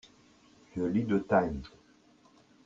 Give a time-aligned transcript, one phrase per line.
[0.75, 1.61] Je lis le Times.